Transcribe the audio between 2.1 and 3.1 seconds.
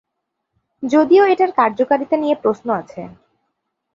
নিয়ে প্রশ্ন আছে।